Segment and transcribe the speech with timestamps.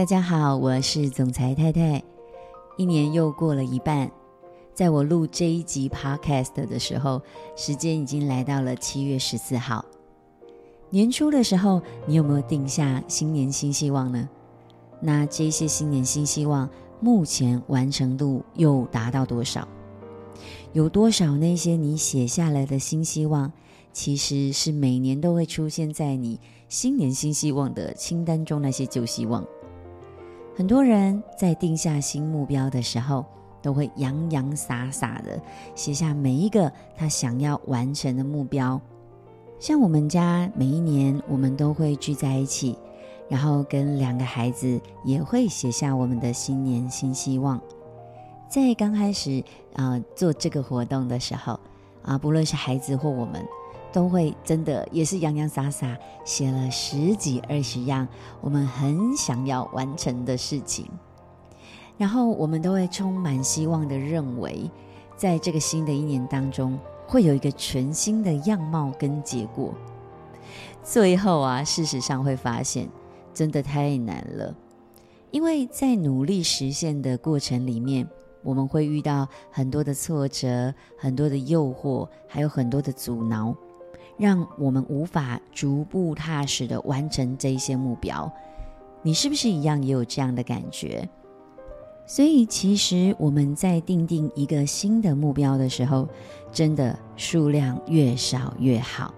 [0.00, 2.02] 大家好，我是总裁太太。
[2.78, 4.10] 一年又过了一半，
[4.72, 7.20] 在我录这一集 Podcast 的时候，
[7.54, 9.84] 时间已经来到了七月十四号。
[10.88, 14.26] 年初的时候，你有没有定下新年新希望呢？
[15.02, 16.66] 那这些新年新希望，
[16.98, 19.68] 目前完成度又达到多少？
[20.72, 23.52] 有多少那些你写下来的新希望，
[23.92, 29.46] 其实是每年都会出现在你新年新希望的清单中那些旧希望？
[30.56, 33.24] 很多人在定下新目标的时候，
[33.62, 35.40] 都会洋洋洒洒的
[35.74, 38.80] 写下每一个他想要完成的目标。
[39.58, 42.76] 像我们家每一年，我们都会聚在一起，
[43.28, 47.60] 然后跟两个孩子也会写下我们的新年新希望。
[48.48, 49.42] 在刚开始
[49.74, 51.58] 啊、做这个活动的时候
[52.02, 53.42] 啊，不论是孩子或我们。
[53.92, 58.06] 都会真的也是洋洋洒洒写了十几二十样
[58.40, 60.86] 我们很想要完成的事情，
[61.98, 64.70] 然后我们都会充满希望的认为，
[65.16, 69.74] 在这个新的一年当中会有一个全新的样貌跟结果。
[70.82, 72.88] 最后啊，事实上会发现
[73.34, 74.54] 真的太难了，
[75.30, 78.08] 因为在努力实现的过程里面，
[78.42, 83.54] 我们会遇到很多的挫折、很多的诱惑，还有很多的阻挠。
[84.16, 88.30] 让我们无法逐步踏实的完成这一些目标，
[89.02, 91.08] 你是不是一样也有这样的感觉？
[92.06, 96.08] 所以，其实我们在定定一个新的目标的时候，
[96.50, 99.14] 真的数量越少越好。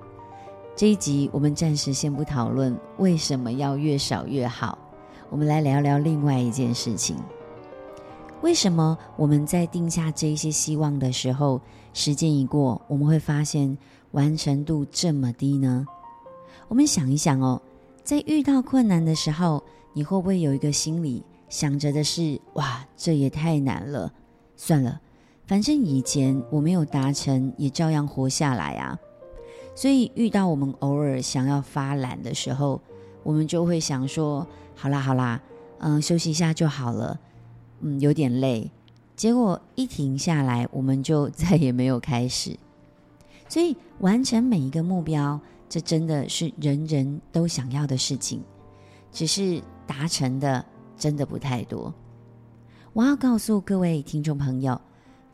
[0.77, 4.79] 这一集我们暂时先不讨论为什么要越少越好，
[5.31, 7.17] 我们来聊聊另外一件事情：
[8.43, 11.61] 为什么我们在定下这一些希望的时候，
[11.95, 13.77] 时间一过，我们会发现，
[14.13, 15.87] 完成度这么低呢？
[16.69, 17.61] 我们想一想哦，
[18.03, 24.13] 在遇到困难的时候，你会不会有一个心里想着的是：哇，这也太难了，
[24.57, 25.01] 算了，
[25.47, 28.99] 反正以前我没有达成，也照样活下来啊。
[29.75, 32.81] 所以遇到我们偶尔想要发懒的时候，
[33.23, 35.41] 我们就会想说：好啦好啦，
[35.79, 37.19] 嗯，休息一下就好了，
[37.81, 38.71] 嗯，有点累。
[39.15, 42.59] 结果一停下来，我们就再也没有开始。
[43.53, 48.43] 所以，完成每一个目标，这真的是人人都想要的事情，
[49.13, 50.65] 只是达成的
[50.97, 51.93] 真的不太多。
[52.95, 54.81] 我要告诉各位听众朋友，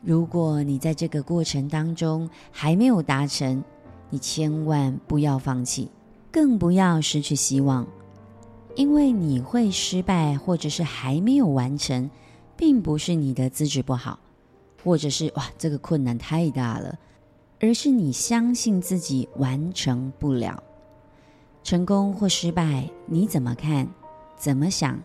[0.01, 3.63] 如果你在这个过程当中还没有达成，
[4.09, 5.89] 你千万不要放弃，
[6.29, 7.87] 更不要失去希望，
[8.75, 12.11] 因为你会失败，或者是还没有完成，
[12.57, 14.19] 并不是你的资质不好，
[14.83, 16.99] 或者是哇，这个困难太大了。
[17.59, 20.63] 而是你相信自己完成不了，
[21.61, 23.87] 成功或失败，你怎么看？
[24.37, 24.97] 怎么想？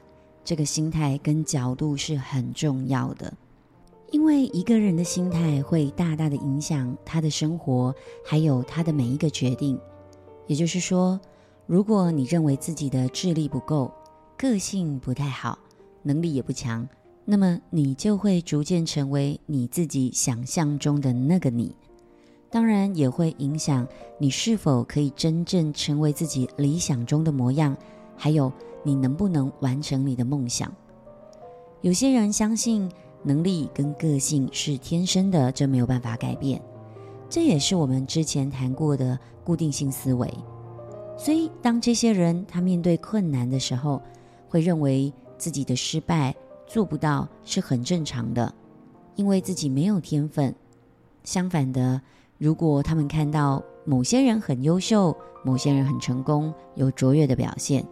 [0.44, 3.32] 这个心态跟角度是很重要的，
[4.12, 7.94] 因为一个人的心态会大大的影响他的生活，
[8.24, 9.80] 还有他的每一个决定。
[10.46, 11.18] 也就是说，
[11.66, 13.90] 如果你认为自己的智力不够，
[14.36, 15.58] 个性不太好，
[16.02, 16.86] 能力也不强，
[17.24, 21.74] 那么你就会逐渐成为你自己想象中的那个你。
[22.54, 23.84] 当然也会影响
[24.16, 27.76] 你是否可以真正成为自己理想中的模样，
[28.16, 28.52] 还有
[28.84, 30.72] 你能不能完成你的梦想。
[31.80, 32.88] 有些人相信
[33.24, 36.62] 能力跟个性是天生的，这没有办法改变，
[37.28, 40.32] 这也是我们之前谈过的固定性思维。
[41.18, 44.00] 所以，当这些人他面对困难的时候，
[44.48, 46.32] 会认为自己的失败
[46.68, 48.54] 做不到是很正常的，
[49.16, 50.54] 因为自己没有天分。
[51.24, 52.00] 相反的。
[52.44, 57.82] 如果他们看到某些人很优秀，某些人很成功，有卓越的表现，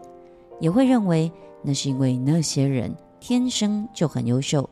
[0.60, 1.32] 也会认为
[1.62, 4.68] 那是因为那些人天生就很优秀，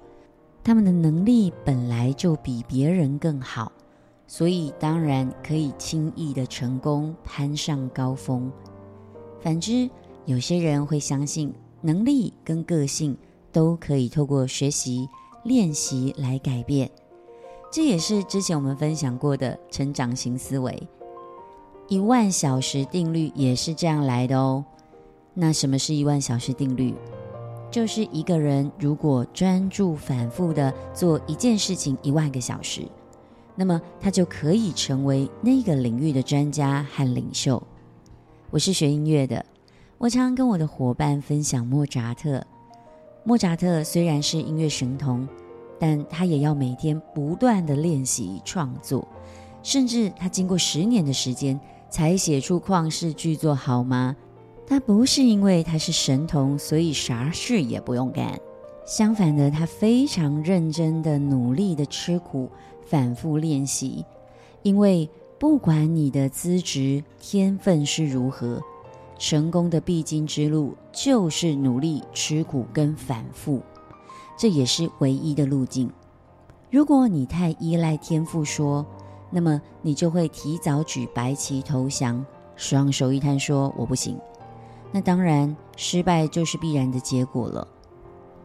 [0.63, 3.73] 他们的能力本来就比别人更好，
[4.27, 8.53] 所以当然可以轻易的成功，攀上高峰。
[9.41, 9.89] 反之，
[10.27, 11.51] 有些人会相信
[11.81, 13.17] 能力跟个性
[13.51, 15.09] 都可以透过学习、
[15.43, 16.91] 练习来改变。
[17.71, 20.89] 这也是之前我们分享过的成长型思维，
[21.87, 24.65] 一万小时定律也是这样来的哦。
[25.35, 26.93] 那什么是一万小时定律？
[27.71, 32.83] 就是一个人如果专注反复的做一件事情一万个小时，
[33.55, 37.63] 那么他就可以成为那个领域的专家和领袖。
[38.51, 39.47] 我是学音乐的，
[39.99, 42.45] 我常常跟我的伙伴分享莫扎特。
[43.23, 45.29] 莫扎特虽然是音乐神童。
[45.81, 49.09] 但他也要每天不断的练习创作，
[49.63, 54.15] 甚至他经过十年的时间才写出旷世巨作，好吗？
[54.67, 58.39] 他不是因为他是神童，所以啥事也不用干。
[58.87, 62.49] 相反的，他非常认真的、努力的吃苦，
[62.87, 64.05] 反复练习。
[64.63, 68.61] 因为不管你的资质、天分是如何，
[69.19, 73.61] 成功的必经之路就是努力、吃苦跟反复，
[74.41, 75.93] 这也是唯一的路径。
[76.71, 78.87] 如果你太依赖天赋说，
[79.29, 82.25] 那么你就会提早举白旗投降，
[82.57, 84.17] 双手一摊说我不行。
[84.93, 87.69] 那当然，失败就是必然的结果了。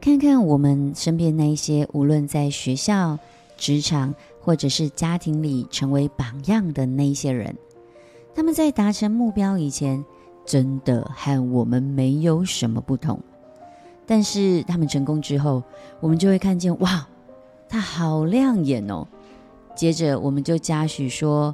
[0.02, 3.18] 看看我们身边那一些，无论在学校、
[3.56, 7.56] 职场或者是家庭里成为榜样的那些人，
[8.36, 10.04] 他们在达成目标以前，
[10.46, 13.18] 真的和我们没有什么不同。
[14.06, 15.64] 但是他们成功之后，
[16.00, 17.08] 我们就会看见，哇，
[17.68, 19.08] 他好亮眼哦。
[19.76, 21.54] 接着我们就嘉许说，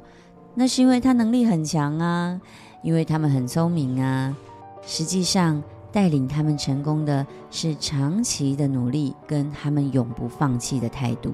[0.54, 2.40] 那是因为他能力很强啊，
[2.82, 4.36] 因为他们很聪明啊。
[4.84, 11.32] 实际上，带领他们成功的是长期的努力跟他们永不放弃的态度，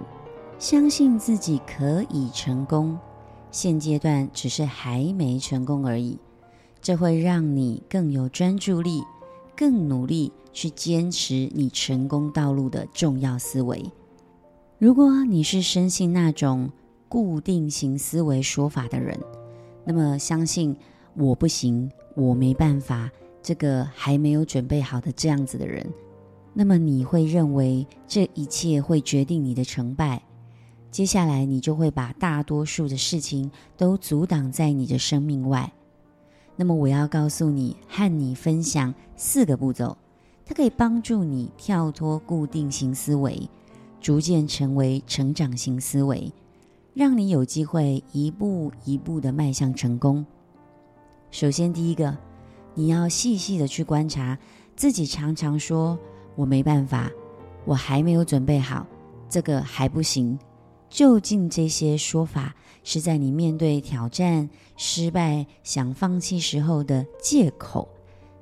[0.58, 2.98] 相信自己可以成功。
[3.50, 6.18] 现阶段只是还没成功而已，
[6.82, 9.02] 这会让你更有专注力，
[9.58, 13.84] 更努力去坚持你成功道路的重要思维。
[14.78, 16.70] 如果你是深信那种
[17.08, 19.18] 固定型思维说法的人，
[19.84, 20.76] 那么相信
[21.16, 23.10] 我不行，我没办法。
[23.42, 25.84] 这个还没有准备好的这样子的人，
[26.54, 30.22] 那么你会认为这一切会决定你的成败，
[30.92, 35.72] 接下来你就会把大多数的事情都阻挡在你的生命外。
[36.60, 39.96] 那么我要告诉你，和你分享四个步骤，
[40.44, 43.48] 它可以帮助你跳脱固定型思维，
[44.00, 46.32] 逐渐成为成长型思维，
[46.94, 50.26] 让你有机会一步一步的迈向成功。
[51.30, 52.18] 首先，第一个。
[52.74, 54.38] 你要细细的去观察
[54.76, 55.98] 自己，常常说
[56.36, 57.10] “我没办法，
[57.64, 58.86] 我还没有准备好，
[59.28, 60.38] 这个还不行”。
[60.90, 62.54] 究竟这些说法
[62.84, 67.88] 是在你面对挑战、失败、想放弃时候的借口，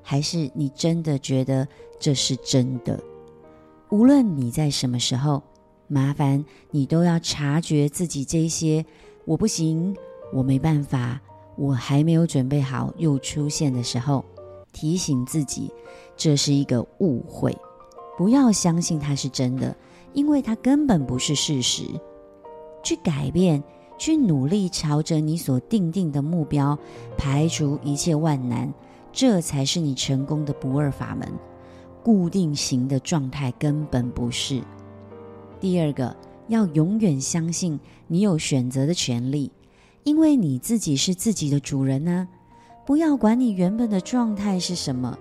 [0.02, 1.66] 还是你真的觉得
[1.98, 3.02] 这是真的？
[3.90, 5.43] 无论你在什么时候，
[5.88, 8.84] 麻烦你都要察觉自己这些
[9.25, 9.96] “我不行，
[10.32, 11.20] 我没办法”。
[11.56, 14.22] 我还没有准备好，又出现的时候，
[14.75, 15.72] 提醒自己，
[16.14, 17.56] 这是一个误会，
[18.19, 19.75] 不要相信它是真的，
[20.12, 21.84] 因为它根本不是事实。
[22.86, 23.60] 去改变，
[23.98, 26.78] 去努力，朝着你所定定的目标，
[27.18, 28.72] 排除一切万难，
[29.12, 31.28] 这才是你成功的不二法门。
[32.04, 34.62] 固定型的状态根本不是。
[35.58, 36.16] 第二个，
[36.46, 39.50] 要永远相信你有选择的权利。
[40.04, 42.28] 因为你自己是自己的主人呢，
[42.86, 45.18] 不要管你原本的状态是什么，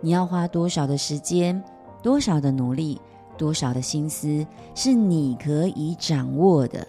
[0.00, 1.62] 你要花多少的时间、
[2.02, 3.00] 多少的努力、
[3.38, 4.44] 多少的心思，
[4.74, 6.84] 是你可以掌握的。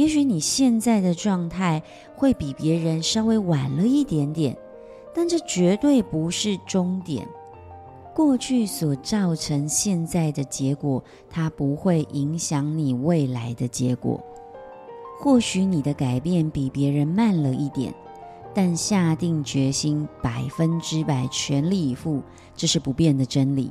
[0.00, 1.82] 也许你现在的状态
[2.16, 4.56] 会比别人稍微晚了一点点，
[5.14, 7.28] 但这绝对不是终点。
[8.14, 14.18] 过去所造成现在的结果，它不会影响你未来的结果。
[15.18, 17.94] 或许你的改变比别人慢了一点，
[18.54, 22.22] 但下定决心百分之百全力以赴，
[22.56, 23.70] 这是不变的真理。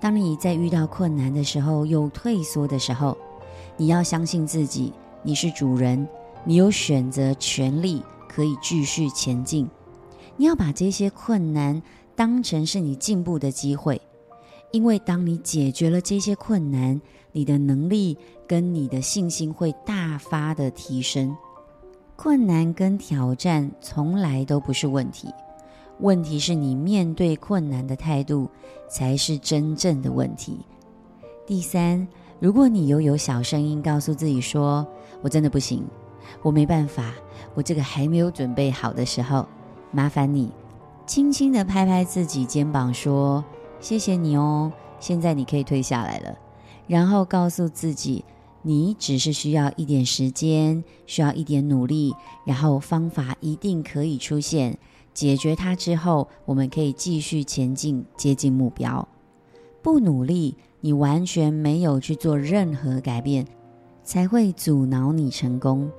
[0.00, 3.14] 当你在遇到困难的时候，又退缩的时候，
[3.76, 4.94] 你要相信自己，
[5.24, 6.08] 你是主人，
[6.44, 9.68] 你有选择权利，可以继续前进。
[10.36, 11.80] 你要把这些困难
[12.16, 14.00] 当成是你进步的机会，
[14.72, 17.00] 因为当你解决了这些困难，
[17.30, 21.36] 你的能力跟你的信心会大发的提升。
[22.16, 25.28] 困难跟挑战从来都不是问题，
[26.00, 28.48] 问题是你面对困难的态度
[28.88, 30.58] 才是真正的问题。
[31.46, 32.06] 第三，
[32.42, 34.84] 如果你又有小声音告诉自己说
[35.22, 35.84] ：“我真的不行，
[36.42, 37.14] 我没办法，
[37.54, 39.46] 我这个还没有准备好的时候”，
[39.92, 40.50] 麻烦你
[41.06, 43.44] 轻轻的拍拍自己肩膀说
[43.78, 46.36] ：“谢谢你哦，现在你可以退下来了。”
[46.88, 48.24] 然后告诉自己，
[48.62, 52.12] 你只是需要一点时间，需要一点努力，
[52.44, 54.76] 然后方法一定可以出现。
[55.14, 59.06] 解决它之后，我们可以继续前进，接近目标。
[59.80, 63.46] 不努力，你完全没有去做任何改变，
[64.02, 65.90] 才会阻挠你成功。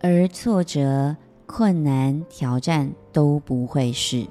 [0.00, 1.16] 而挫折、
[1.46, 4.26] 困难、挑战都不会是，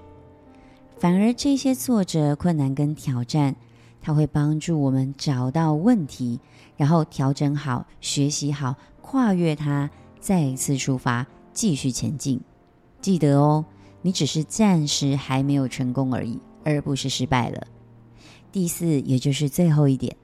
[0.99, 3.55] 反而这些挫折、困难跟挑战。
[3.99, 6.39] 它会帮助我们找到问题，
[6.77, 12.39] 然后调整好、学习好、跨越它，再一次出发，继续前进。
[13.01, 13.65] 记得哦，
[14.03, 17.65] 你只是暂时还没有成功而已，而不是失败了。
[18.55, 20.15] 第四，也就是最后一点，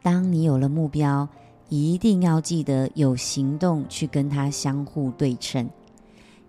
[0.00, 1.28] 当你有了目标，
[1.68, 5.68] 一定要记得有行动去跟它相互对称，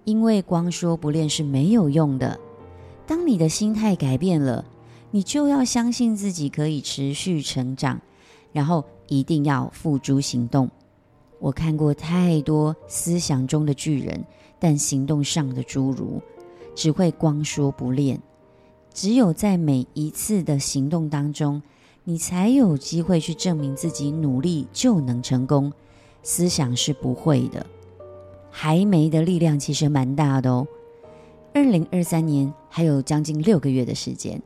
[0.03, 2.39] 因为光说不练是没有用的。
[3.07, 4.63] 当你的心态改变了，
[5.09, 7.99] 你就要相信自己可以持续成长，
[8.53, 10.69] 然后一定要付诸行动。
[11.39, 14.23] 我看过太多思想中的巨人，
[14.59, 16.21] 但行动上的侏儒，
[16.75, 18.21] 只会光说不练。
[18.95, 21.61] 只有在每一次的行动当中，
[22.05, 25.71] 你才有机会去证明自己努力就能成功。
[26.23, 27.65] 思想是不会的，
[28.49, 30.65] 还没的力量其实蛮大的哦。
[31.53, 34.41] 二零二三年还有将近六个月的时间，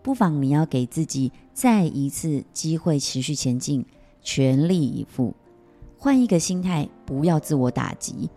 [0.00, 3.84] 不妨你要给自己再一次机会，持续前进，
[4.22, 5.34] 全力以赴。
[5.98, 8.30] 换一个心态，不要自我打击，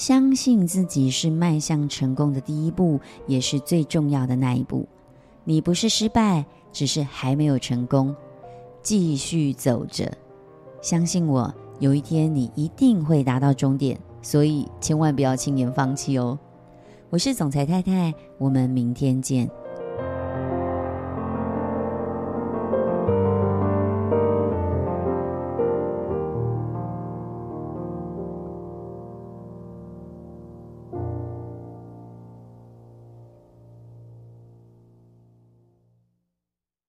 [0.00, 4.88] 相信自己是迈向成功的第一步，也是最重要的那一步。
[5.44, 6.42] 你不是失败，
[6.72, 8.16] 只是还没有成功。
[8.82, 10.10] 继续走着，
[10.80, 14.00] 相信我，有一天你一定会达到终点。
[14.22, 16.38] 所以千万不要轻言放弃哦。
[17.10, 19.50] 我是总裁太太，我们明天见。